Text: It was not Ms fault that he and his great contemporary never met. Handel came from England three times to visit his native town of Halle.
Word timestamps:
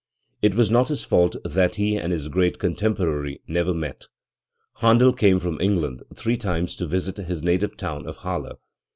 It 0.41 0.55
was 0.55 0.71
not 0.71 0.89
Ms 0.89 1.03
fault 1.03 1.35
that 1.45 1.75
he 1.75 1.95
and 1.95 2.11
his 2.11 2.27
great 2.27 2.57
contemporary 2.57 3.39
never 3.47 3.71
met. 3.71 4.07
Handel 4.77 5.13
came 5.13 5.39
from 5.39 5.61
England 5.61 6.01
three 6.15 6.37
times 6.37 6.75
to 6.77 6.87
visit 6.87 7.17
his 7.17 7.43
native 7.43 7.77
town 7.77 8.07
of 8.07 8.17
Halle. 8.17 8.57